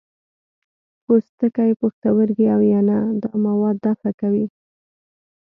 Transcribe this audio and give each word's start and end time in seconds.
پوستکی، 1.03 1.71
پښتورګي 1.81 2.45
او 2.55 2.61
ینه 2.71 2.97
دا 3.21 3.31
مواد 3.45 3.75
دفع 3.85 4.11
کوي. 4.21 4.45